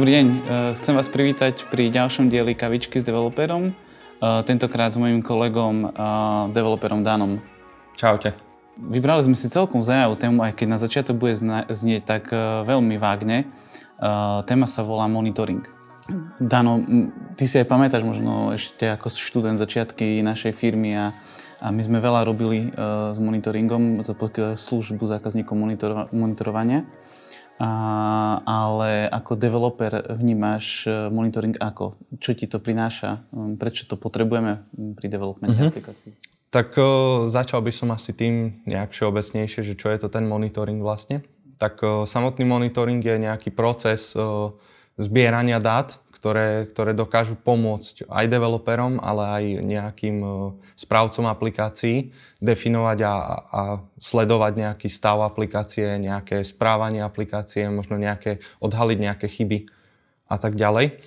[0.00, 0.28] Dobrý deň,
[0.80, 3.76] chcem vás privítať pri ďalšom dieli Kavičky s developerom,
[4.48, 5.92] tentokrát s mojim kolegom,
[6.56, 7.36] developerom Danom.
[8.00, 8.32] Čaute.
[8.80, 11.36] Vybrali sme si celkom zaujímavú tému, aj keď na začiatok bude
[11.68, 12.32] znieť tak
[12.64, 13.44] veľmi vágne.
[14.48, 15.68] Téma sa volá monitoring.
[16.40, 16.80] Dano,
[17.36, 21.12] ty si aj pamätáš možno ešte ako študent začiatky našej firmy a,
[21.60, 24.16] a my sme veľa robili uh, s monitoringom, za
[24.56, 26.88] službu zákazníkov monitor, monitorovania.
[27.60, 32.00] Ale ako developer vnímaš e, monitoring ako?
[32.16, 33.20] Čo ti to prináša?
[33.36, 34.64] Hm, prečo to potrebujeme
[34.96, 35.72] pri developmente mm-hmm.
[35.76, 36.10] aplikácií?
[36.50, 40.82] Tak uh, začal by som asi tým nejak všeobecnejšie, že čo je to ten monitoring
[40.82, 41.22] vlastne.
[41.60, 44.50] Tak uh, samotný monitoring je nejaký proces uh,
[44.98, 52.12] zbierania dát, ktoré, ktoré dokážu pomôcť aj developerom, ale aj nejakým uh, správcom aplikácií
[52.44, 53.60] definovať a, a
[53.96, 59.72] sledovať nejaký stav aplikácie, nejaké správanie aplikácie, možno nejaké, odhaliť nejaké chyby
[60.28, 61.00] a tak ďalej.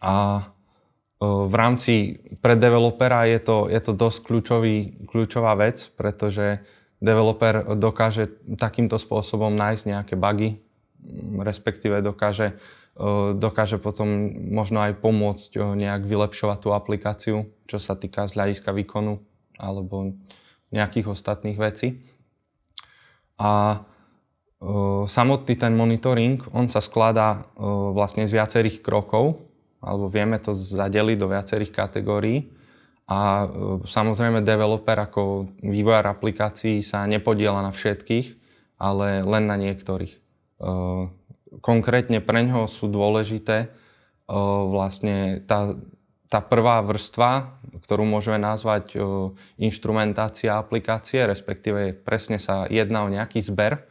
[0.00, 6.64] A uh, v rámci pre developera je to, je to dosť kľúčový, kľúčová vec, pretože
[6.96, 10.64] developer dokáže takýmto spôsobom nájsť nejaké bugy,
[11.44, 12.56] respektíve dokáže
[13.40, 19.24] dokáže potom možno aj pomôcť nejak vylepšovať tú aplikáciu, čo sa týka z hľadiska výkonu
[19.56, 20.12] alebo
[20.68, 22.04] nejakých ostatných vecí.
[23.40, 23.80] A
[25.08, 27.48] samotný ten monitoring, on sa skladá
[27.96, 29.40] vlastne z viacerých krokov,
[29.80, 32.52] alebo vieme to zadeliť do viacerých kategórií.
[33.08, 33.48] A
[33.88, 38.36] samozrejme developer ako vývojár aplikácií sa nepodiela na všetkých,
[38.76, 40.20] ale len na niektorých
[41.58, 43.74] konkrétne pre ňoho sú dôležité
[44.70, 45.74] vlastne tá,
[46.30, 48.94] tá prvá vrstva, ktorú môžeme nazvať
[49.58, 53.82] inštrumentácia aplikácie, respektíve presne sa jedná o nejaký zber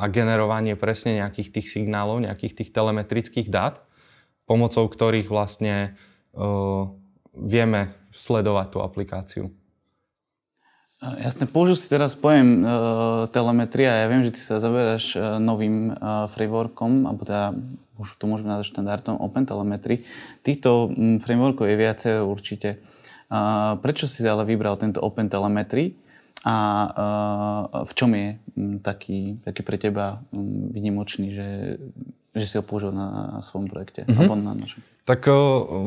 [0.00, 3.84] a generovanie presne nejakých tých signálov, nejakých tých telemetrických dát,
[4.48, 5.92] pomocou ktorých vlastne
[7.36, 9.44] vieme sledovať tú aplikáciu.
[11.14, 14.02] Jasne, použil si teraz pojem uh, telemetria.
[14.02, 17.54] Ja viem, že ty sa zaberáš uh, novým uh, frameworkom, alebo teda
[18.02, 20.02] už to môžeme nazvať štandardom OpenTelemetry.
[20.42, 22.82] Týchto um, frameworkov je viacej určite.
[23.30, 25.94] Uh, prečo si ale vybral tento OpenTelemetry
[26.42, 26.56] a
[26.90, 28.28] uh, v čom je
[28.58, 31.78] um, taký, taký pre teba um, vynimočný, že,
[32.36, 34.04] že si ho použil na, svojom projekte?
[34.04, 34.18] Mm-hmm.
[34.20, 34.84] Alebo na našom?
[35.08, 35.30] Tak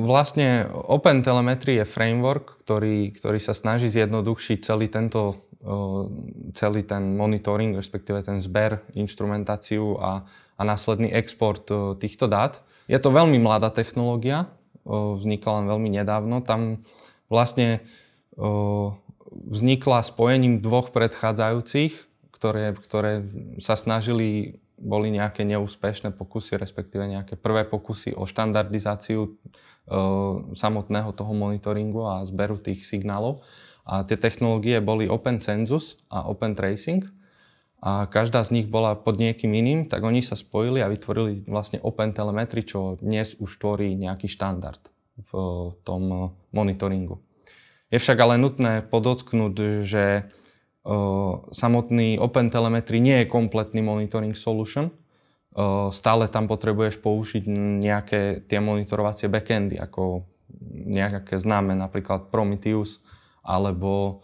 [0.02, 5.50] vlastne OpenTelemetry je framework, ktorý, ktorý sa snaží zjednodušiť celý tento
[6.56, 10.24] celý ten monitoring, respektíve ten zber, instrumentáciu a,
[10.56, 11.68] a následný export
[12.00, 12.64] týchto dát.
[12.88, 14.48] Je to veľmi mladá technológia,
[14.88, 16.40] vznikla len veľmi nedávno.
[16.48, 16.80] Tam
[17.28, 17.84] vlastne
[19.30, 21.94] vznikla spojením dvoch predchádzajúcich,
[22.32, 23.28] ktoré, ktoré
[23.60, 29.30] sa snažili boli nejaké neúspešné pokusy, respektíve nejaké prvé pokusy o štandardizáciu e,
[30.56, 33.44] samotného toho monitoringu a zberu tých signálov.
[33.84, 37.04] A tie technológie boli Open Census a Open Tracing.
[37.80, 41.80] A každá z nich bola pod niekým iným, tak oni sa spojili a vytvorili vlastne
[41.80, 44.84] Open Telemetry, čo dnes už tvorí nejaký štandard
[45.16, 45.32] v
[45.88, 47.24] tom monitoringu.
[47.90, 50.30] Je však ale nutné podotknúť, že
[51.52, 54.90] samotný OpenTelemetry nie je kompletný monitoring solution.
[55.92, 57.44] Stále tam potrebuješ použiť
[57.84, 60.24] nejaké tie monitorovacie backendy, ako
[60.88, 63.04] nejaké známe, napríklad Prometheus
[63.44, 64.24] alebo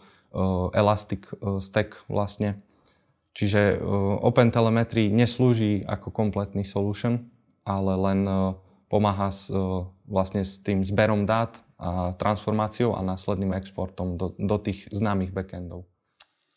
[0.72, 1.28] Elastic
[1.60, 2.60] Stack vlastne.
[3.36, 3.84] Čiže
[4.24, 7.28] OpenTelemetry neslúži ako kompletný solution,
[7.68, 8.20] ale len
[8.88, 9.52] pomáha s,
[10.08, 15.84] vlastne s tým zberom dát a transformáciou a následným exportom do, do tých známych backendov.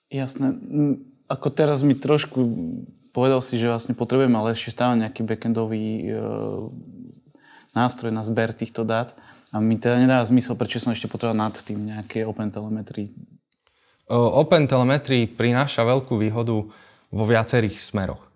[0.09, 0.57] Jasné.
[1.29, 2.41] Ako teraz mi trošku
[3.13, 6.13] povedal si, že vlastne potrebujeme ale ešte stále nejaký backendový e,
[7.73, 9.13] nástroj na zber týchto dát.
[9.49, 13.09] A mi teda nedá zmysel, prečo som ešte potreboval nad tým nejaké OpenTelemetry.
[14.09, 16.69] OpenTelemetry prináša veľkú výhodu
[17.09, 18.29] vo viacerých smeroch.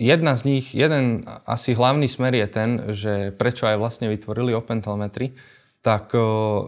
[0.00, 5.36] Jedna z nich, jeden asi hlavný smer je ten, že prečo aj vlastne vytvorili OpenTelemetry,
[5.84, 6.16] tak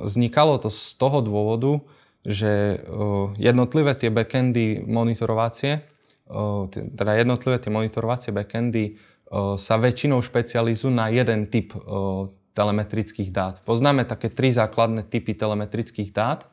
[0.04, 1.80] vznikalo to z toho dôvodu,
[2.22, 2.78] že
[3.34, 5.82] jednotlivé tie backendy monitorovacie,
[6.70, 8.96] teda jednotlivé tie monitorovacie backendy
[9.58, 11.74] sa väčšinou špecializujú na jeden typ
[12.52, 13.58] telemetrických dát.
[13.64, 16.46] Poznáme také tri základné typy telemetrických dát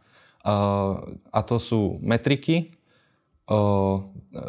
[1.29, 2.73] a to sú metriky,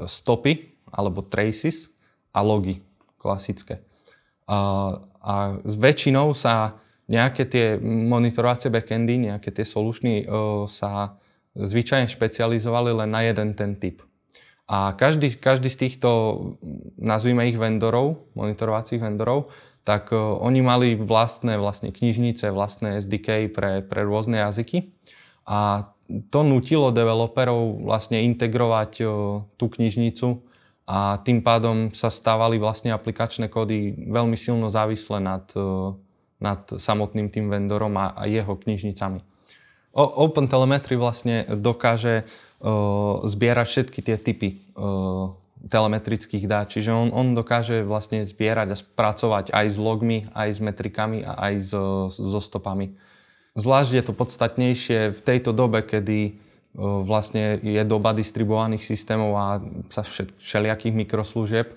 [0.06, 1.90] stopy alebo traces
[2.32, 2.80] a logy
[3.20, 3.82] klasické.
[4.48, 6.80] A väčšinou sa
[7.10, 10.22] nejaké tie monitorovacie backendy, nejaké tie solučny
[10.70, 11.18] sa
[11.58, 14.06] zvyčajne špecializovali len na jeden ten typ.
[14.70, 16.08] A každý, každý z týchto,
[16.94, 19.50] nazvime ich vendorov, monitorovacích vendorov,
[19.82, 24.94] tak uh, oni mali vlastné vlastne knižnice, vlastné SDK pre, pre rôzne jazyky.
[25.50, 25.90] A
[26.30, 29.10] to nutilo developerov vlastne integrovať uh,
[29.58, 30.46] tú knižnicu
[30.86, 35.50] a tým pádom sa stávali vlastne aplikačné kódy veľmi silno závislé nad,
[36.40, 39.20] nad samotným tým vendorom a, a jeho knižnicami.
[39.92, 42.24] O, OpenTelemetry vlastne dokáže
[43.24, 44.60] zbierať všetky tie typy
[45.60, 46.68] telemetrických dát.
[46.68, 51.36] Čiže on, on dokáže vlastne zbierať a spracovať aj s logmi, aj s metrikami a
[51.48, 52.92] aj so, so stopami.
[53.56, 56.36] Zvlášť je to podstatnejšie v tejto dobe, kedy
[56.76, 59.58] vlastne je doba distribuovaných systémov a
[59.88, 61.72] sa všelijakých mikroslúžieb,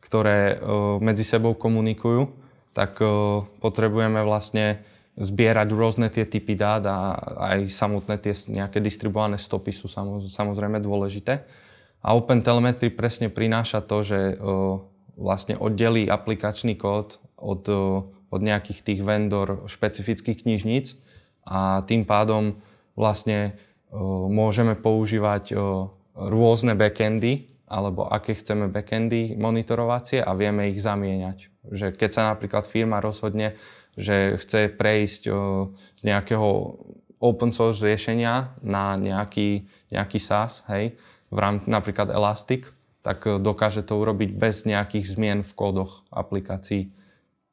[0.00, 0.62] ktoré
[1.02, 2.30] medzi sebou komunikujú,
[2.78, 3.02] tak
[3.58, 4.86] potrebujeme vlastne
[5.18, 7.18] zbierať rôzne tie typy dát a
[7.50, 9.90] aj samotné tie nejaké distribuované stopy sú
[10.30, 11.42] samozrejme dôležité.
[12.06, 14.38] A OpenTelemetry presne prináša to, že
[15.18, 17.66] vlastne oddelí aplikačný kód od,
[18.30, 20.94] od nejakých tých vendor špecifických knižníc
[21.42, 22.54] a tým pádom
[22.94, 23.58] vlastne
[24.30, 25.50] môžeme používať
[26.14, 31.52] rôzne backendy alebo aké chceme backendy monitorovacie a vieme ich zamieňať.
[31.68, 33.54] Že keď sa napríklad firma rozhodne
[33.98, 35.26] že chce prejsť
[35.98, 36.78] z nejakého
[37.18, 40.94] open source riešenia na nejaký, nejaký SaaS, hej,
[41.34, 42.70] v rámci napríklad Elastic,
[43.02, 46.94] tak e, dokáže to urobiť bez nejakých zmien v kódoch aplikácií.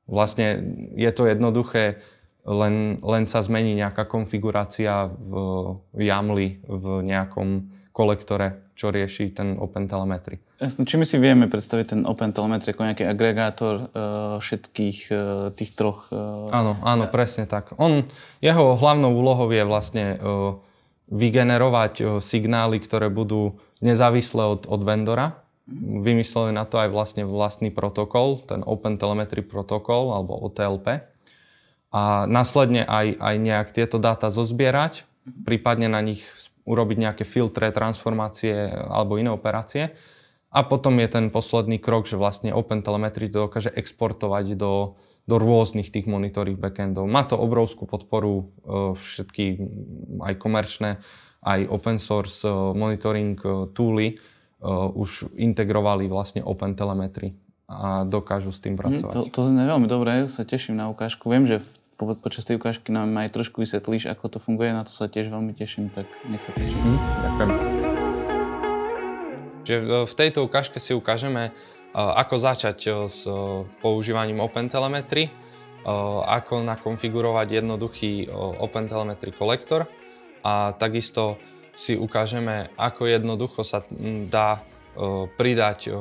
[0.05, 0.61] Vlastne
[0.93, 1.97] je to jednoduché,
[2.45, 10.43] len, len sa zmení nejaká konfigurácia v YAMLi, v nejakom kolektore, čo rieši ten OpenTelemetry.
[10.59, 15.17] Jasne, či my si vieme predstaviť ten OpenTelemetry ako nejaký agregátor uh, všetkých uh,
[15.55, 16.11] tých troch...
[16.11, 17.71] Uh, áno, áno, presne tak.
[17.79, 18.03] On,
[18.43, 20.59] jeho hlavnou úlohou je vlastne uh,
[21.07, 25.39] vygenerovať uh, signály, ktoré budú nezávislé od, od vendora.
[25.81, 30.99] Vymysleli na to aj vlastne vlastný protokol, ten OpenTelemetry protokol alebo OTLP.
[31.95, 35.07] A následne aj, aj nejak tieto dáta zozbierať,
[35.47, 36.27] prípadne na nich
[36.65, 39.93] urobiť nejaké filtre, transformácie alebo iné operácie.
[40.55, 44.95] A potom je ten posledný krok, že vlastne OpenTelemetry to dokáže exportovať do,
[45.27, 47.11] do rôznych tých monitoring backendov.
[47.11, 49.45] Má to obrovskú podporu, e, všetky
[50.23, 51.03] aj komerčné,
[51.43, 54.17] aj open source e, monitoring e, tooly
[54.95, 57.37] už integrovali vlastne OpenTelemetry
[57.69, 59.13] a dokážu s tým mhm, pracovať.
[59.13, 61.29] To, to je veľmi dobré, sa teším na ukážku.
[61.29, 64.83] Viem, že v po, počas tej ukážky nám aj trošku vysvetlíš, ako to funguje, na
[64.83, 66.75] to sa tiež veľmi teším, tak nech sa páči.
[66.75, 67.49] Mm, ďakujem.
[69.65, 71.51] Že e, v tejto ukážke si ukážeme, e,
[71.95, 73.23] ako začať e, s
[73.79, 75.47] používaním OpenTelemetry,
[76.25, 78.25] ako nakonfigurovať jednoduchý
[78.57, 79.85] OpenTelemetry kolektor
[80.41, 81.37] a takisto
[81.77, 83.85] si ukážeme, ako jednoducho sa
[84.25, 84.65] dá
[85.37, 85.93] pridať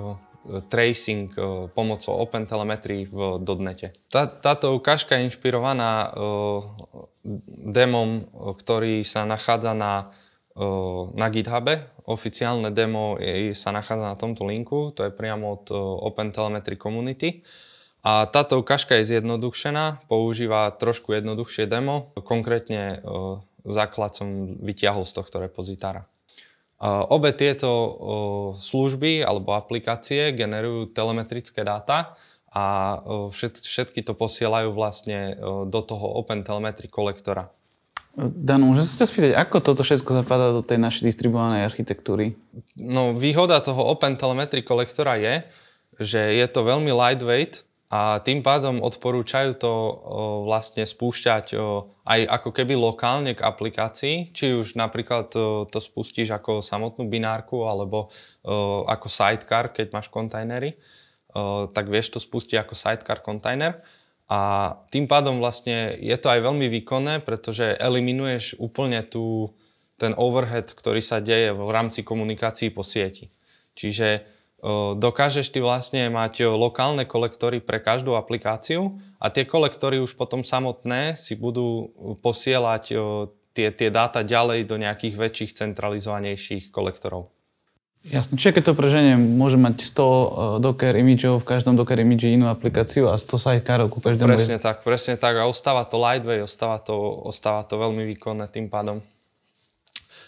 [0.69, 1.43] tracing eh,
[1.73, 3.97] pomocou OpenTelemetry v dotnete.
[4.13, 6.63] Tá, táto ukážka je inšpirovaná uh,
[7.67, 10.15] demom, ktorý sa nachádza na,
[11.17, 11.83] na GitHube.
[12.07, 15.79] Oficiálne demo je, sa nachádza na tomto linku, to je priamo od uh,
[16.13, 17.43] OpenTelemetry Community.
[18.05, 23.01] A táto ukážka je zjednodušená, používa trošku jednoduchšie demo, konkrétne
[23.65, 26.05] základ som vytiahol z tohto repozitára.
[26.85, 27.71] Obe tieto
[28.53, 32.13] služby alebo aplikácie generujú telemetrické dáta
[32.53, 33.01] a
[33.33, 35.33] všetky to posielajú vlastne
[35.65, 37.49] do toho Open Telemetry kolektora.
[38.15, 42.39] Dano, môžem sa ťa spýtať, ako toto všetko zapadá do tej našej distribuovanej architektúry?
[42.79, 45.43] No, výhoda toho Open Telemetry kolektora je,
[45.99, 49.73] že je to veľmi lightweight, a tým pádom odporúčajú to
[50.49, 51.55] vlastne spúšťať
[52.05, 55.31] aj ako keby lokálne k aplikácii, či už napríklad
[55.69, 58.11] to spustíš ako samotnú binárku alebo
[58.89, 60.75] ako sidecar, keď máš kontajnery,
[61.71, 63.79] tak vieš to spustiť ako sidecar kontajner.
[64.27, 69.53] A tým pádom vlastne je to aj veľmi výkonné, pretože eliminuješ úplne tú,
[70.01, 73.29] ten overhead, ktorý sa deje v rámci komunikácií po sieti.
[73.77, 74.34] Čiže
[74.97, 81.21] dokážeš ty vlastne mať lokálne kolektory pre každú aplikáciu a tie kolektory už potom samotné
[81.21, 81.93] si budú
[82.25, 82.97] posielať
[83.53, 87.29] tie, tie dáta ďalej do nejakých väčších centralizovanejších kolektorov.
[88.05, 92.53] Jasne, čiže keď to preženiem, môže mať 100 Docker imageov, v každom Docker image inú
[92.53, 94.29] aplikáciu a 100 sidecarov ku každému.
[94.29, 96.93] Presne tak, presne tak a ostáva to lightweight, ostáva to,
[97.25, 99.01] ostáva to veľmi výkonné tým pádom.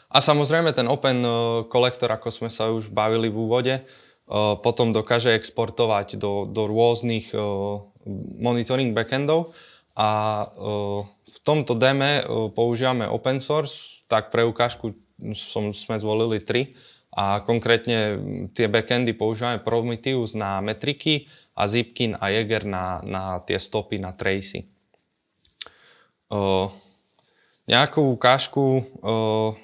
[0.09, 1.21] A samozrejme ten open
[1.69, 3.77] kolektor, ako sme sa už bavili v úvode,
[4.27, 7.31] potom dokáže exportovať do, do rôznych
[8.43, 9.55] monitoring backendov
[9.95, 10.11] a
[11.27, 14.99] v tomto deme používame open source, tak pre ukážku
[15.35, 16.75] som, sme zvolili tri
[17.17, 18.21] A konkrétne
[18.53, 21.25] tie backendy používame Prometheus na metriky
[21.57, 24.69] a Zipkin a Jaeger na, na tie stopy, na tracy.
[26.29, 26.69] Uh,
[27.65, 29.57] nejakú ukážku uh,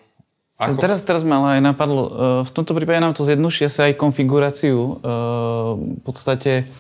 [0.63, 0.79] ako...
[0.79, 2.03] Teraz, teraz ma ale aj napadlo,
[2.47, 5.03] v tomto prípade nám to zjednodušia sa aj konfiguráciu.
[5.03, 6.71] V podstate,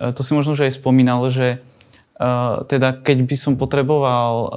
[0.00, 1.60] to si možno, že aj spomínal, že
[2.66, 4.50] teda keď by som potreboval,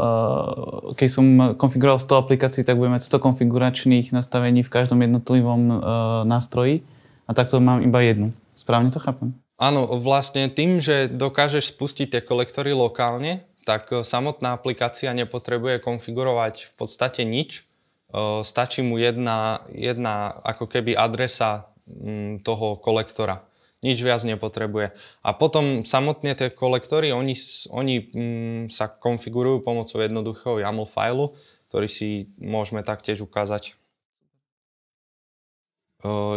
[0.98, 1.26] keď som
[1.60, 5.84] konfiguroval 100 aplikácií, tak budem mať 100 konfiguračných nastavení v každom jednotlivom
[6.26, 6.82] nástroji
[7.30, 8.34] a takto mám iba jednu.
[8.58, 9.38] Správne to chápem?
[9.62, 16.72] Áno, vlastne tým, že dokážeš spustiť tie kolektory lokálne, tak samotná aplikácia nepotrebuje konfigurovať v
[16.74, 17.62] podstate nič.
[18.44, 23.48] Stačí mu jedna, jedna ako keby adresa mm, toho kolektora
[23.82, 24.94] nič viac nepotrebuje.
[25.26, 27.34] A potom samotne tie kolektory, oni,
[27.74, 31.34] oni mm, sa konfigurujú pomocou jednoduchého YAML failu,
[31.74, 33.74] ktorý si môžeme taktiež ukázať.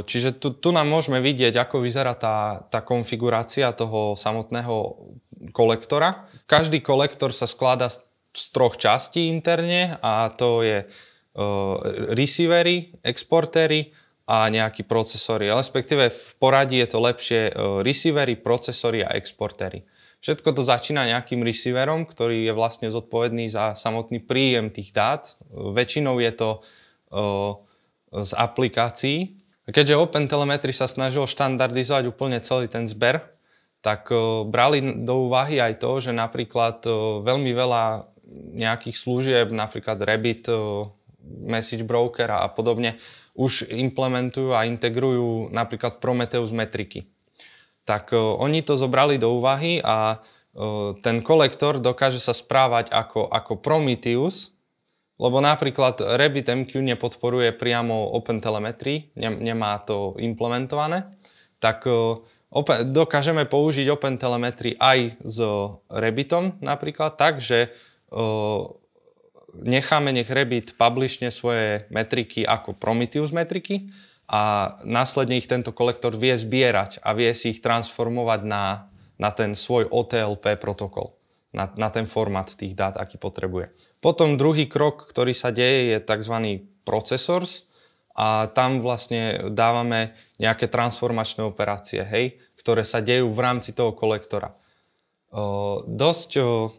[0.04, 5.08] Čiže tu, tu nám môžeme vidieť, ako vyzerá tá, tá konfigurácia toho samotného
[5.56, 6.28] kolektora.
[6.44, 8.04] Každý kolektor sa skladá z,
[8.36, 10.84] z troch častí interne a to je
[12.14, 13.90] receivery, exportéry
[14.24, 15.50] a nejaký procesory.
[15.50, 17.40] Respektíve v poradí je to lepšie
[17.82, 19.84] receivery, procesory a exportery.
[20.24, 25.36] Všetko to začína nejakým receiverom, ktorý je vlastne zodpovedný za samotný príjem tých dát.
[25.52, 26.50] Väčšinou je to
[28.14, 29.36] z aplikácií.
[29.68, 33.20] Keďže OpenTelemetry sa snažil štandardizovať úplne celý ten zber,
[33.84, 34.08] tak
[34.48, 36.88] brali do úvahy aj to, že napríklad
[37.20, 38.08] veľmi veľa
[38.56, 40.48] nejakých služieb, napríklad Rabbit,
[41.44, 42.96] Message Broker a podobne,
[43.36, 47.06] už implementujú a integrujú napríklad Prometheus metriky.
[47.84, 53.28] Tak uh, oni to zobrali do úvahy a uh, ten kolektor dokáže sa správať ako,
[53.28, 54.54] ako Prometheus,
[55.20, 61.06] lebo napríklad RabbitMQ nepodporuje priamo OpenTelemetry, ne, nemá to implementované,
[61.62, 61.86] tak
[62.50, 65.38] open, dokážeme použiť OpenTelemetry aj s
[65.86, 67.70] Rabbitom napríklad tak, že
[69.62, 73.92] necháme nech Rebit publishne svoje metriky ako Prometheus metriky
[74.26, 78.88] a následne ich tento kolektor vie zbierať a vie si ich transformovať na,
[79.20, 81.14] na ten svoj OTLP protokol,
[81.52, 83.70] na, na ten formát tých dát, aký potrebuje.
[84.00, 86.64] Potom druhý krok, ktorý sa deje, je tzv.
[86.82, 87.68] processors
[88.14, 94.54] a tam vlastne dávame nejaké transformačné operácie, hej, ktoré sa dejú v rámci toho kolektora.
[95.34, 96.70] O, dosť o,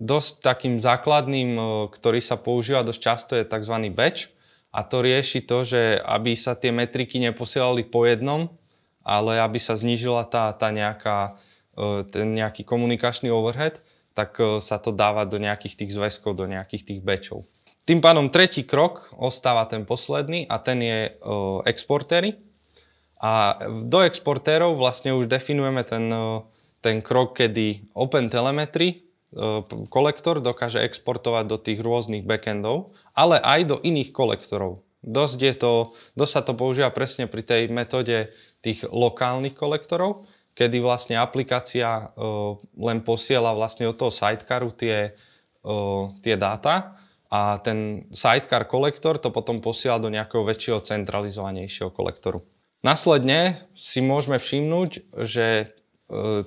[0.00, 1.60] dosť takým základným,
[1.92, 3.76] ktorý sa používa dosť často, je tzv.
[3.92, 4.32] batch.
[4.72, 8.48] A to rieši to, že aby sa tie metriky neposielali po jednom,
[9.04, 11.36] ale aby sa znížila tá, tá nejaká,
[12.08, 13.84] ten nejaký komunikačný overhead,
[14.16, 17.44] tak sa to dáva do nejakých tých zväzkov, do nejakých tých batchov.
[17.84, 21.18] Tým pádom tretí krok ostáva ten posledný a ten je
[21.66, 22.38] exportéry.
[23.20, 26.08] A do exportérov vlastne už definujeme ten,
[26.78, 29.09] ten krok, kedy OpenTelemetry E,
[29.86, 34.82] kolektor dokáže exportovať do tých rôznych backendov, ale aj do iných kolektorov.
[35.00, 35.72] Dosť, je to,
[36.18, 42.58] dosť sa to používa presne pri tej metóde tých lokálnych kolektorov, kedy vlastne aplikácia uh,
[42.76, 45.16] len posiela vlastne od toho sidecaru tie,
[45.64, 47.00] uh, tie dáta
[47.32, 52.44] a ten sidecar kolektor to potom posiela do nejakého väčšieho centralizovanejšieho kolektoru.
[52.82, 55.79] Následne si môžeme všimnúť, že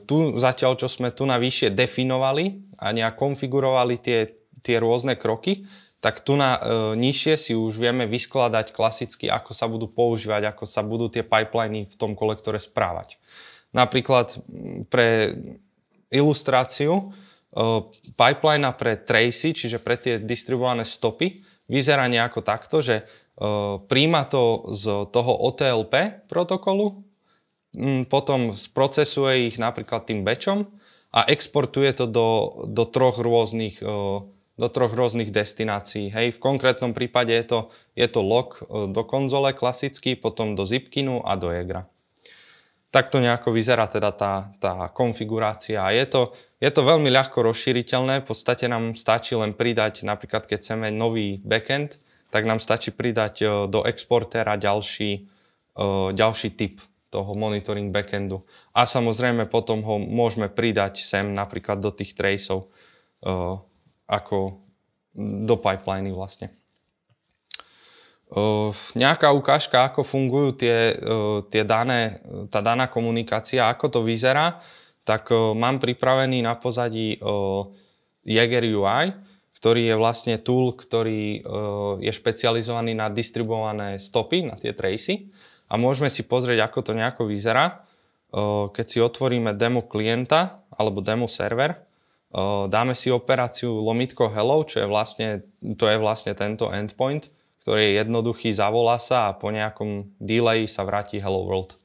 [0.03, 4.27] tu zatiaľ, čo sme tu na vyššie definovali a nejak konfigurovali tie,
[4.59, 5.63] tie rôzne kroky,
[6.03, 10.67] tak tu na e, nižšie si už vieme vyskladať klasicky, ako sa budú používať, ako
[10.67, 13.15] sa budú tie pipeliny v tom kolektore správať.
[13.71, 14.35] Napríklad
[14.91, 15.31] pre
[16.11, 17.03] ilustráciu e,
[18.19, 21.39] pipeline pre tracy, čiže pre tie distribuované stopy,
[21.71, 23.03] vyzerá nejako takto, že e,
[23.87, 26.99] príjma to z toho OTLP protokolu,
[28.05, 30.69] potom sprocesuje ich napríklad tým batchom
[31.09, 32.29] a exportuje to do,
[32.69, 33.81] do troch rôznych
[34.53, 36.13] do troch rôznych destinácií.
[36.13, 37.59] Hej, v konkrétnom prípade je to,
[37.97, 41.89] je to log do konzole klasický, potom do Zipkinu a do Egra.
[42.93, 45.81] Takto nejako vyzerá teda tá, tá konfigurácia.
[45.89, 50.61] Je to, je to veľmi ľahko rozšíriteľné, v podstate nám stačí len pridať, napríklad keď
[50.61, 51.97] chceme nový backend,
[52.29, 55.25] tak nám stačí pridať do exportéra ďalší,
[56.13, 56.77] ďalší typ
[57.13, 58.41] toho monitoring backendu.
[58.73, 62.73] A samozrejme potom ho môžeme pridať sem napríklad do tých traceov
[63.21, 63.61] uh,
[64.09, 64.65] ako
[65.13, 66.49] do pipeliny vlastne.
[68.33, 72.17] Uh, nejaká ukážka, ako fungujú tie, uh, tie dané,
[72.49, 74.57] tá daná komunikácia, ako to vyzerá,
[75.05, 77.69] tak uh, mám pripravený na pozadí uh,
[78.25, 79.13] Jaeger UI,
[79.53, 81.39] ktorý je vlastne tool, ktorý
[82.03, 85.31] je špecializovaný na distribuované stopy, na tie tracy.
[85.69, 87.83] A môžeme si pozrieť, ako to nejako vyzerá.
[88.73, 91.77] Keď si otvoríme demo klienta alebo demo server,
[92.67, 95.45] dáme si operáciu lomitko hello, čo je vlastne,
[95.77, 97.29] to je vlastne tento endpoint,
[97.61, 101.77] ktorý je jednoduchý, zavolá sa a po nejakom delay sa vráti hello world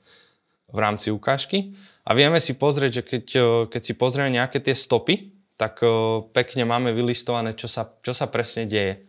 [0.72, 1.76] v rámci ukážky.
[2.08, 3.24] A vieme si pozrieť, že keď,
[3.68, 5.84] keď si pozrieme nejaké tie stopy, tak
[6.32, 9.04] pekne máme vylistované, čo sa, čo sa presne deje.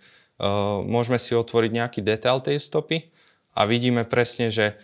[0.83, 3.15] Môžeme si otvoriť nejaký detail tej stopy
[3.59, 4.79] a vidíme presne, že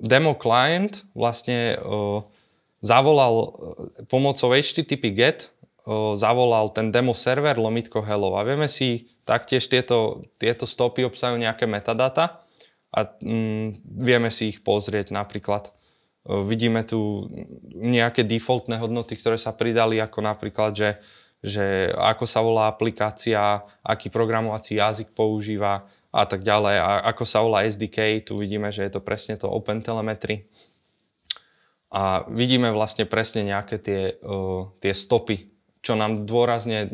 [0.00, 1.76] demo client vlastne
[2.80, 3.48] zavolal e,
[4.08, 5.52] pomocou HTTP GET,
[6.16, 11.64] zavolal ten demo server lomitko hello a vieme si taktiež tieto, tieto stopy obsahujú nejaké
[11.64, 12.44] metadata
[12.92, 15.72] a mm, vieme si ich pozrieť napríklad.
[16.24, 17.28] Vidíme tu
[17.72, 20.90] nejaké defaultné hodnoty, ktoré sa pridali, ako napríklad, že,
[21.40, 26.76] že ako sa volá aplikácia, aký programovací jazyk používa a tak ďalej.
[26.82, 30.50] A ako sa volá SDK, tu vidíme, že je to presne to OpenTelemetry
[31.90, 35.50] a vidíme vlastne presne nejaké tie, uh, tie stopy,
[35.82, 36.86] čo nám dôrazne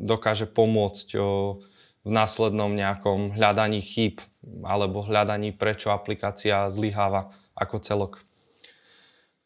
[0.00, 1.56] dokáže pomôcť uh,
[2.04, 4.20] v následnom nejakom hľadaní chýb
[4.64, 8.12] alebo hľadaní, prečo aplikácia zlyháva ako celok.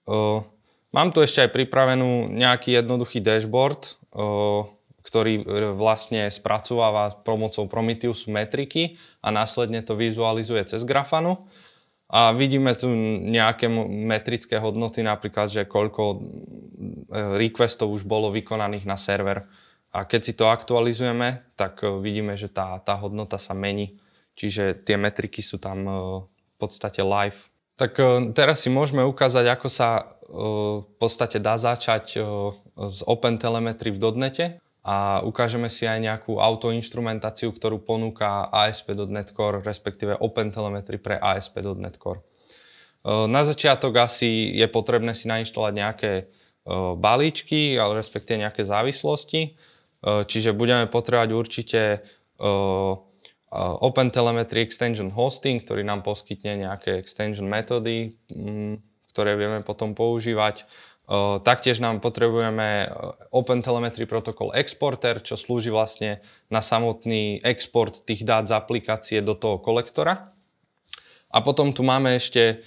[0.02, 0.42] Uh,
[0.90, 4.66] mám tu ešte aj pripravenú nejaký jednoduchý dashboard, uh,
[5.02, 5.46] ktorý
[5.78, 11.48] vlastne spracováva pomocou Prometheus metriky a následne to vizualizuje cez Grafanu.
[12.08, 12.88] A vidíme tu
[13.28, 16.18] nejaké metrické hodnoty, napríklad, že koľko e,
[17.36, 19.44] requestov už bolo vykonaných na server.
[19.92, 24.00] A keď si to aktualizujeme, tak e, vidíme, že tá, tá hodnota sa mení.
[24.40, 25.92] Čiže tie metriky sú tam e,
[26.24, 27.52] v podstate live.
[27.76, 27.94] Tak
[28.34, 30.18] teraz si môžeme ukázať, ako sa
[30.82, 32.18] v podstate dá začať
[32.74, 40.16] z OpenTelemetry v dotnete a ukážeme si aj nejakú autoinstrumentáciu, ktorú ponúka ASP.NET Core, respektíve
[40.16, 42.22] OpenTelemetry pre ASP.NET Core.
[43.06, 46.12] Na začiatok asi je potrebné si nainštalovať nejaké
[46.98, 49.56] balíčky, ale respektíve nejaké závislosti.
[50.04, 51.82] Čiže budeme potrebovať určite
[53.82, 58.14] OpenTelemetry Extension Hosting, ktorý nám poskytne nejaké extension metódy,
[59.08, 60.68] ktoré vieme potom používať.
[61.40, 62.92] Taktiež nám potrebujeme
[63.32, 66.20] OpenTelemetry protokol Exporter, čo slúži vlastne
[66.52, 70.36] na samotný export tých dát z aplikácie do toho kolektora.
[71.32, 72.60] A potom tu máme ešte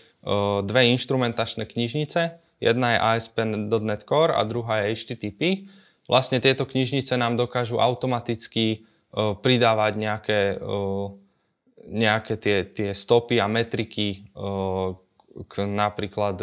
[0.65, 2.21] dve inštrumentačné knižnice.
[2.57, 5.69] Jedna je ASP.NET Core a druhá je HTTP.
[6.09, 10.41] Vlastne tieto knižnice nám dokážu automaticky pridávať nejaké,
[11.89, 14.25] nejaké tie, tie stopy a metriky
[15.45, 16.41] k napríklad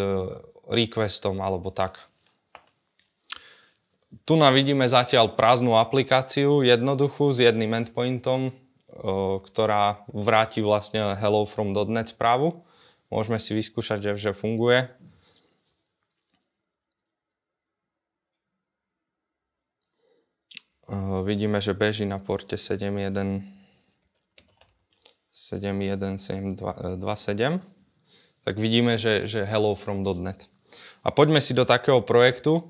[0.68, 1.96] requestom alebo tak.
[4.24, 8.52] Tu nám vidíme zatiaľ prázdnu aplikáciu, jednoduchú, s jedným endpointom,
[9.44, 12.64] ktorá vráti vlastne hello from .NET správu.
[13.12, 14.88] Môžeme si vyskúšať, že, že funguje.
[21.28, 23.44] Vidíme, že beží na porte 7.1
[25.28, 27.60] 7.1.7.2.7
[28.48, 30.48] tak vidíme, že, že hello from .NET.
[31.04, 32.64] A poďme si do takého projektu o,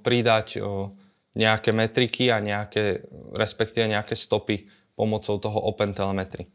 [0.00, 0.92] pridať o,
[1.36, 3.04] nejaké metriky a nejaké,
[3.36, 6.48] respektíve nejaké stopy pomocou toho OpenTelemetry.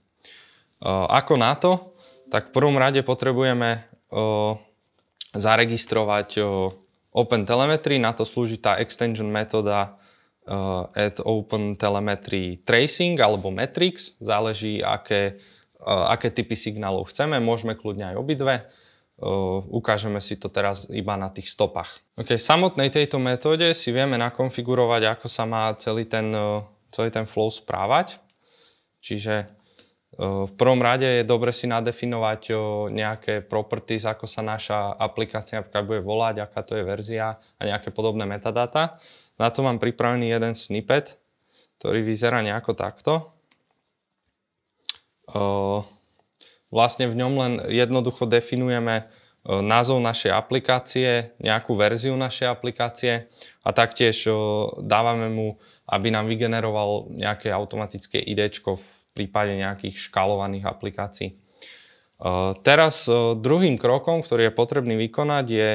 [0.89, 1.93] Ako na to?
[2.33, 4.57] Tak v prvom rade potrebujeme o,
[5.37, 6.73] zaregistrovať o,
[7.11, 9.99] OpenTelemetry, na to slúži tá extension metóda
[10.47, 15.35] uh, at OpenTelemetry Tracing alebo Metrics, záleží aké,
[15.83, 18.55] uh, aké typy signálov chceme, môžeme kľudne aj obidve
[19.69, 22.01] ukážeme si to teraz iba na tých stopách.
[22.17, 26.33] Okay, v samotnej tejto metóde si vieme nakonfigurovať, ako sa má celý ten,
[26.89, 28.17] celý ten flow správať.
[29.01, 29.45] Čiže
[30.19, 32.51] v prvom rade je dobre si nadefinovať
[32.91, 37.95] nejaké properties, ako sa naša aplikácia napríklad bude volať, aká to je verzia a nejaké
[37.95, 38.99] podobné metadata.
[39.39, 41.15] Na to mám pripravený jeden snippet,
[41.79, 43.31] ktorý vyzerá nejako takto.
[46.71, 49.03] Vlastne v ňom len jednoducho definujeme e,
[49.59, 53.27] názov našej aplikácie, nejakú verziu našej aplikácie
[53.67, 54.31] a taktiež e,
[54.79, 55.59] dávame mu,
[55.91, 61.29] aby nám vygeneroval nejaké automatické ID v prípade nejakých škalovaných aplikácií.
[61.29, 61.35] E,
[62.63, 65.71] teraz druhým krokom, ktorý je potrebný vykonať, je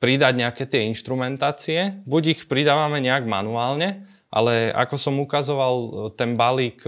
[0.00, 2.00] pridať nejaké tie inštrumentácie.
[2.08, 6.84] Buď ich pridávame nejak manuálne, ale ako som ukazoval, ten balík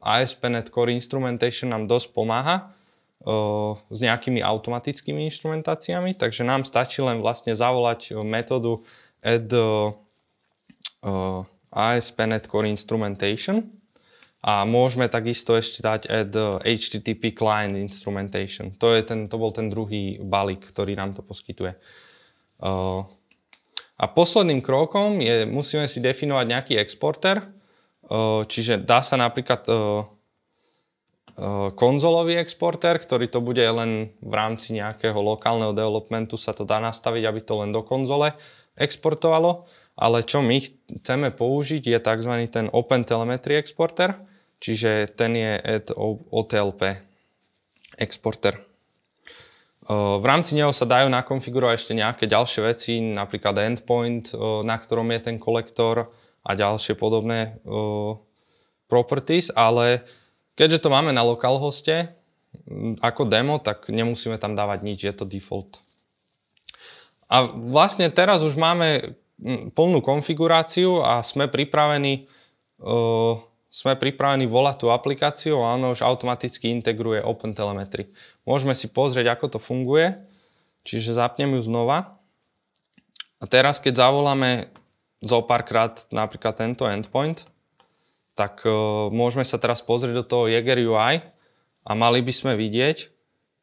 [0.00, 2.72] ASP.NET Core Instrumentation nám dosť pomáha
[3.92, 8.80] s nejakými automatickými instrumentáciami, takže nám stačí len vlastne zavolať metódu
[9.20, 9.52] add
[11.68, 13.60] ASP.NET Core Instrumentation
[14.40, 16.32] a môžeme takisto ešte dať add
[16.64, 18.72] HTTP Client Instrumentation.
[18.80, 21.76] To, je ten, to bol ten druhý balík, ktorý nám to poskytuje.
[23.96, 30.04] A posledným krokom je, musíme si definovať nejaký exporter, uh, čiže dá sa napríklad uh,
[31.76, 37.22] konzolový exporter, ktorý to bude len v rámci nejakého lokálneho developmentu sa to dá nastaviť,
[37.28, 38.32] aby to len do konzole
[38.76, 39.68] exportovalo,
[40.00, 40.56] ale čo my
[41.00, 42.32] chceme použiť je tzv.
[42.48, 44.16] ten Open Telemetry exporter,
[44.56, 45.92] Čiže ten je at
[46.32, 46.96] OTLP
[48.00, 48.56] exporter.
[49.86, 54.34] V rámci neho sa dajú nakonfigurovať ešte nejaké ďalšie veci, napríklad endpoint,
[54.66, 56.10] na ktorom je ten kolektor
[56.42, 57.62] a ďalšie podobné
[58.90, 60.02] properties, ale
[60.58, 62.10] keďže to máme na localhoste
[62.98, 65.78] ako demo, tak nemusíme tam dávať nič, je to default.
[67.30, 69.14] A vlastne teraz už máme
[69.74, 72.26] plnú konfiguráciu a sme pripravení
[73.76, 78.08] sme pripravení volať tú aplikáciu a ono už automaticky integruje OpenTelemetry.
[78.48, 80.16] Môžeme si pozrieť, ako to funguje,
[80.88, 82.16] čiže zapnem ju znova.
[83.36, 84.72] A teraz, keď zavoláme
[85.20, 87.44] zo párkrát napríklad tento endpoint,
[88.32, 91.20] tak uh, môžeme sa teraz pozrieť do toho Jaeger UI
[91.84, 93.12] a mali by sme vidieť,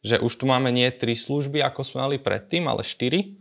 [0.06, 3.34] že už tu máme nie 3 služby, ako sme mali predtým, ale 4.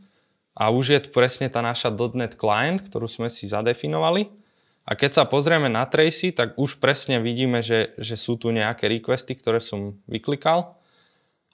[0.56, 4.41] A už je tu presne tá naša .NET client, ktorú sme si zadefinovali.
[4.82, 8.90] A keď sa pozrieme na Tracy, tak už presne vidíme, že, že sú tu nejaké
[8.90, 10.74] requesty, ktoré som vyklikal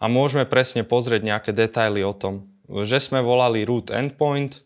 [0.01, 2.49] a môžeme presne pozrieť nejaké detaily o tom.
[2.69, 4.65] Že sme volali root endpoint,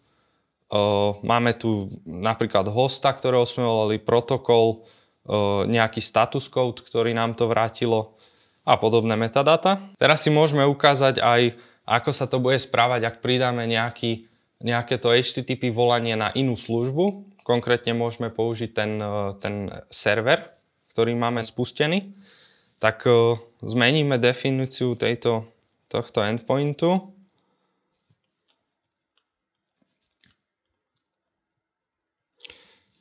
[1.27, 7.46] máme tu napríklad hosta, ktorého sme volali protokol, uh, nejaký status code, ktorý nám to
[7.46, 8.16] vrátilo
[8.62, 9.79] a podobné metadata.
[9.98, 11.55] Teraz si môžeme ukázať aj,
[11.87, 14.31] ako sa to bude správať, ak pridáme nejaký,
[14.62, 20.38] nejaké to HTTP volanie na inú službu, Konkrétne môžeme použiť ten, e, ten server,
[20.94, 22.14] ktorý máme spustený.
[22.78, 25.50] Tak e, zmeníme definíciu tejto,
[25.90, 27.11] tohto endpointu.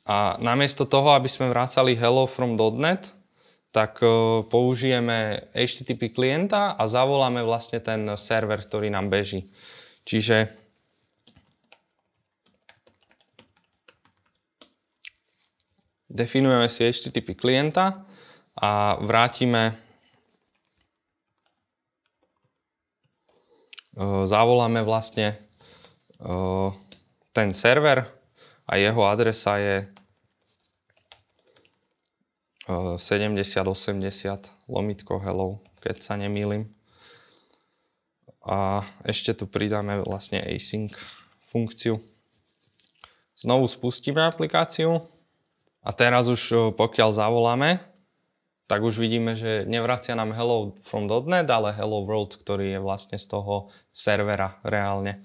[0.02, 3.14] A namiesto toho, aby sme vracali hello from .NET,
[3.70, 9.46] tak e, použijeme HTTP klienta a zavoláme vlastne ten server, ktorý nám beží.
[10.02, 10.61] Čiže
[16.12, 18.04] definujeme si HTTP klienta
[18.52, 19.72] a vrátime,
[23.96, 25.36] e, zavoláme vlastne e,
[27.32, 28.04] ten server
[28.68, 29.88] a jeho adresa je
[32.68, 36.68] 7080 e, lomitko hello, keď sa nemýlim.
[38.42, 40.92] A ešte tu pridáme vlastne async
[41.48, 42.02] funkciu.
[43.38, 44.98] Znovu spustíme aplikáciu.
[45.82, 47.82] A teraz už pokiaľ zavoláme,
[48.72, 53.20] tak už vidíme, že nevracia nám hello from .NET, ale hello world, ktorý je vlastne
[53.20, 55.20] z toho servera reálne.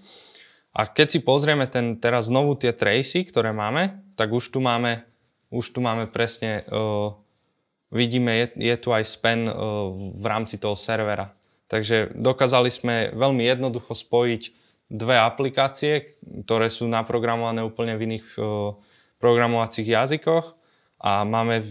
[0.75, 4.99] A keď si pozrieme ten, teraz znovu tie tracy, ktoré máme, tak už tu máme,
[5.47, 7.15] už tu máme presne, uh,
[7.87, 9.53] vidíme, je, je tu aj span uh,
[9.95, 11.31] v rámci toho servera.
[11.71, 14.43] Takže dokázali sme veľmi jednoducho spojiť
[14.91, 16.03] dve aplikácie,
[16.43, 18.75] ktoré sú naprogramované úplne v iných uh,
[19.17, 20.55] programovacích jazykoch
[21.01, 21.61] a máme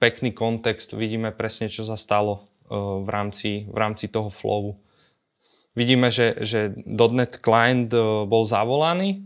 [0.00, 4.76] pekný kontext, vidíme presne, čo sa stalo e, v rámci, v rámci toho flowu.
[5.76, 9.18] Vidíme, že, že .NET client e, bol zavolaný e,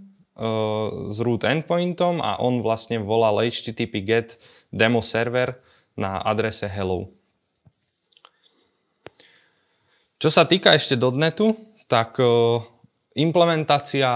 [1.10, 4.38] s root endpointom a on vlastne volal HTTP GET
[4.70, 5.58] demo server
[5.98, 7.10] na adrese hello.
[10.22, 11.50] Čo sa týka ešte .NETu,
[11.90, 12.14] tak
[13.12, 14.08] Implementácia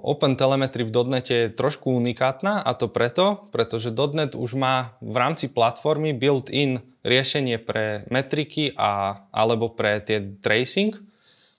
[0.00, 5.52] OpenTelemetry v .NET je trošku unikátna a to preto, pretože .NET už má v rámci
[5.52, 10.96] platformy built-in riešenie pre metriky a, alebo pre tie tracing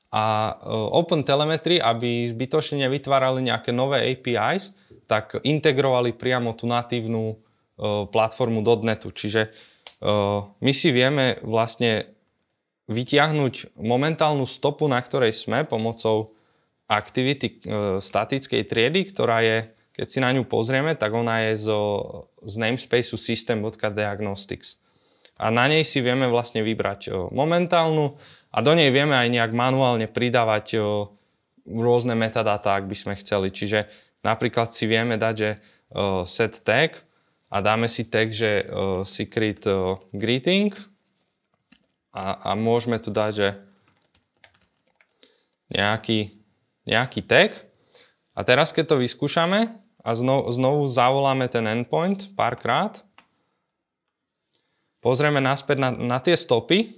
[0.10, 0.58] a
[0.89, 4.73] OpenTelemetry, aby zbytočne nevytvárali nejaké nové APIs,
[5.06, 7.38] tak integrovali priamo tú natívnu
[8.10, 9.13] platformu .NETu.
[9.13, 9.54] Čiže
[10.58, 12.10] my si vieme vlastne
[12.89, 16.35] vytiahnuť momentálnu stopu, na ktorej sme pomocou
[16.86, 21.82] aktivity e, statickej triedy, ktorá je, keď si na ňu pozrieme, tak ona je zo,
[22.45, 24.78] z namespaceu system.diagnostics.
[25.36, 28.15] A na nej si vieme vlastne vybrať o, momentálnu
[28.54, 30.84] a do nej vieme aj nejak manuálne pridávať o,
[31.65, 33.50] rôzne metadáta, ak by sme chceli.
[33.50, 33.89] Čiže
[34.21, 35.52] napríklad si vieme dať, že
[36.30, 37.02] set tag
[37.50, 38.69] a dáme si tag, že
[39.02, 39.65] secret
[40.13, 40.69] greeting
[42.13, 43.50] a, a môžeme tu dať, že
[45.74, 46.45] nejaký
[46.86, 47.52] nejaký tag
[48.38, 49.67] a teraz keď to vyskúšame
[50.06, 53.02] a znovu, znovu zavoláme ten endpoint párkrát.
[55.02, 56.89] Pozrieme naspäť na, na tie stopy,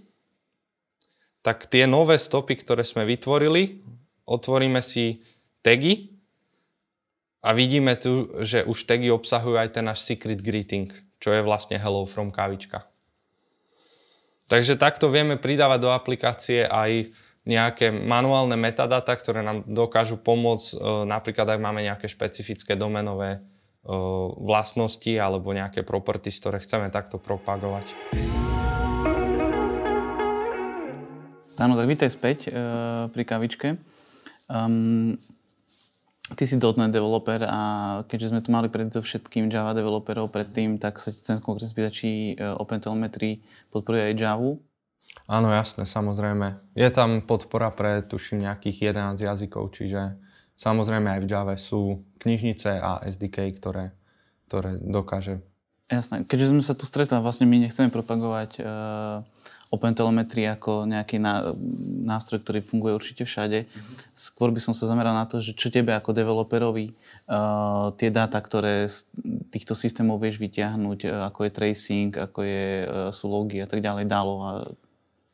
[1.44, 3.84] tak tie nové stopy, ktoré sme vytvorili,
[4.28, 5.24] otvoríme si
[5.64, 6.12] tagy
[7.44, 10.92] a vidíme tu, že už tagy obsahujú aj ten náš secret greeting,
[11.24, 12.84] čo je vlastne hello from kavička.
[14.48, 17.12] Takže takto vieme pridávať do aplikácie aj
[17.48, 20.76] nejaké manuálne metadata, ktoré nám dokážu pomôcť, e,
[21.08, 23.40] napríklad ak máme nejaké špecifické domenové e,
[24.44, 27.96] vlastnosti alebo nejaké properties, ktoré chceme takto propagovať.
[31.58, 32.60] Áno, tak vítaj späť e,
[33.10, 33.68] pri kavičke.
[34.52, 35.18] Um,
[36.36, 37.62] ty si .NET developer a
[38.12, 42.10] keďže sme tu mali všetkým Java developerov predtým, tak sa ti chcem konkrétne spýtať, či
[42.38, 43.40] OpenTelemetry
[43.72, 44.60] podporuje aj Java
[45.28, 46.56] Áno, jasné, samozrejme.
[46.72, 50.16] Je tam podpora pre, tuším, nejakých 11 jazykov, čiže
[50.56, 53.92] samozrejme aj v Java sú knižnice a SDK, ktoré,
[54.48, 55.44] ktoré dokáže.
[55.88, 56.28] Jasné.
[56.28, 59.24] Keďže sme sa tu stretli, vlastne my nechceme propagovať uh,
[59.72, 61.56] OpenTelemetry ako nejaký ná,
[62.08, 63.68] nástroj, ktorý funguje určite všade.
[63.68, 63.96] Mm-hmm.
[64.12, 68.40] Skôr by som sa zameral na to, že čo tebe ako developerovi uh, tie dáta,
[68.40, 69.08] ktoré z
[69.52, 73.80] týchto systémov vieš vyťahnuť, uh, ako je tracing, ako je, uh, sú logy a tak
[73.80, 74.52] ďalej, dalo a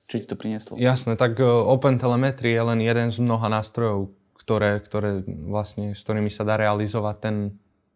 [0.07, 0.75] čo ti to prinieslo?
[0.75, 6.03] Jasné, tak e, Open Telemetry je len jeden z mnoha nástrojov, ktoré, ktoré vlastne, s
[6.03, 7.35] ktorými sa dá realizovať ten,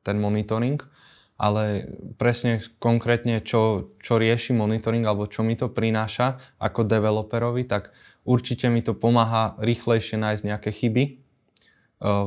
[0.03, 0.79] ten monitoring.
[1.37, 1.85] Ale
[2.17, 7.93] presne konkrétne, čo, čo rieši monitoring alebo čo mi to prináša ako developerovi, tak
[8.25, 11.13] určite mi to pomáha rýchlejšie nájsť nejaké chyby, e,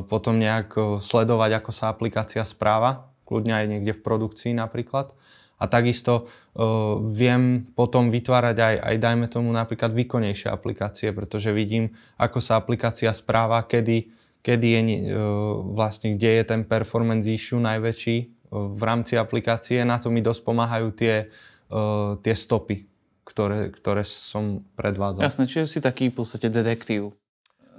[0.06, 5.16] potom nejak e, sledovať, ako sa aplikácia správa, kľudne aj niekde v produkcii napríklad
[5.60, 11.92] a takisto uh, viem potom vytvárať aj, aj, dajme tomu, napríklad výkonnejšie aplikácie, pretože vidím,
[12.16, 14.08] ako sa aplikácia správa, kedy,
[14.40, 19.84] kedy je, uh, vlastne, kde je ten performance issue najväčší uh, v rámci aplikácie.
[19.84, 21.28] Na to mi dosť pomáhajú tie,
[21.68, 22.88] uh, tie stopy,
[23.28, 25.28] ktoré, ktoré som predvádzal.
[25.28, 27.12] Jasné, čiže si taký v podstate detektív.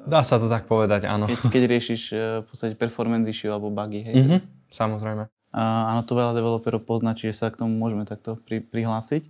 [0.05, 1.25] Dá sa to tak povedať, áno.
[1.29, 2.01] Keď, keď riešiš
[2.41, 4.15] v podstate performance issue alebo bugy, hej?
[4.17, 4.39] Mm-hmm,
[4.69, 5.29] samozrejme.
[5.51, 9.27] Áno, to veľa developerov pozná, čiže sa k tomu môžeme takto pri, prihlásiť.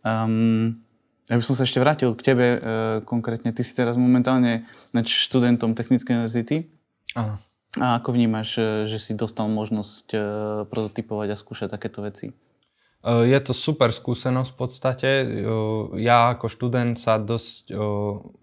[0.00, 0.80] Um,
[1.28, 2.60] ja by som sa ešte vrátil k tebe uh,
[3.04, 3.52] konkrétne.
[3.52, 4.64] Ty si teraz momentálne
[4.96, 6.64] študentom Technickej univerzity.
[7.12, 7.36] Áno.
[7.76, 10.20] A ako vnímaš, e, že si dostal možnosť uh,
[10.72, 12.32] prototypovať a skúšať takéto veci?
[12.98, 15.10] Je to super skúsenosť v podstate.
[16.02, 17.70] Ja ako študent sa dosť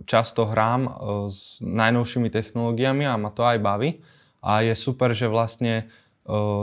[0.07, 0.87] často hrám
[1.27, 3.99] s najnovšími technológiami a ma to aj baví.
[4.39, 5.91] A je super, že vlastne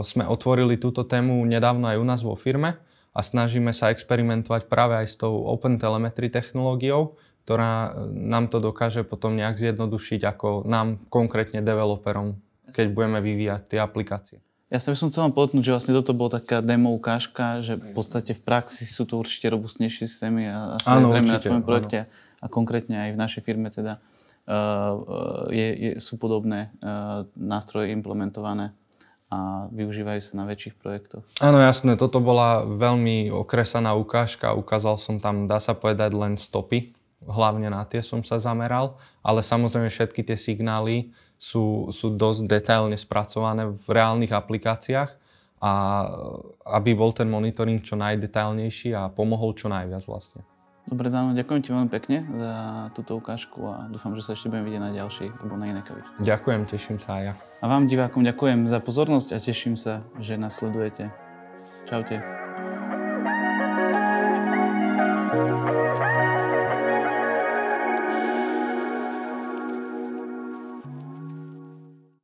[0.03, 4.97] sme otvorili túto tému nedávno aj u nás vo firme a snažíme sa experimentovať práve
[4.99, 10.65] aj s tou Open Telemetry technológiou, ktorá e, nám to dokáže potom nejak zjednodušiť ako
[10.65, 12.41] nám konkrétne developerom,
[12.73, 14.39] keď budeme vyvíjať tie aplikácie.
[14.73, 17.93] Ja sa by som chcel podotknúť, že vlastne toto bola taká demo ukážka, že v
[17.93, 22.09] podstate v praxi sú to určite robustnejšie systémy a asi áno, zrejme na tvojom projekte
[22.09, 22.41] áno.
[22.41, 24.01] a konkrétne aj v našej firme teda
[24.49, 28.73] uh, je, je, sú podobné uh, nástroje implementované
[29.33, 31.25] a využívajú sa na väčších projektoch.
[31.41, 36.93] Áno, jasné, toto bola veľmi okresaná ukážka, ukázal som tam, dá sa povedať, len stopy,
[37.25, 42.99] hlavne na tie som sa zameral, ale samozrejme všetky tie signály sú, sú dosť detailne
[43.01, 45.11] spracované v reálnych aplikáciách
[45.63, 45.73] a
[46.77, 50.45] aby bol ten monitoring čo najdetailnejší a pomohol čo najviac vlastne.
[50.83, 52.55] Dobre, Dano, ďakujem ti veľmi pekne za
[52.99, 56.15] túto ukážku a dúfam, že sa ešte budeme vidieť na ďalšej alebo na inej kavičke.
[56.19, 57.35] Ďakujem, teším sa aj ja.
[57.63, 61.15] A vám divákom ďakujem za pozornosť a teším sa, že nás sledujete.
[61.87, 62.19] Čaute.